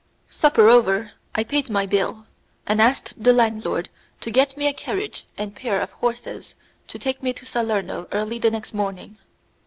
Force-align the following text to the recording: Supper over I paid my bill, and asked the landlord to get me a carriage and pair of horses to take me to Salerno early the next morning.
Supper 0.29 0.67
over 0.67 1.11
I 1.35 1.43
paid 1.43 1.69
my 1.69 1.85
bill, 1.85 2.25
and 2.65 2.81
asked 2.81 3.23
the 3.23 3.31
landlord 3.33 3.87
to 4.21 4.31
get 4.31 4.57
me 4.57 4.65
a 4.67 4.73
carriage 4.73 5.27
and 5.37 5.55
pair 5.55 5.79
of 5.79 5.91
horses 5.91 6.55
to 6.87 6.97
take 6.97 7.21
me 7.21 7.33
to 7.33 7.45
Salerno 7.45 8.07
early 8.11 8.39
the 8.39 8.49
next 8.49 8.73
morning. 8.73 9.19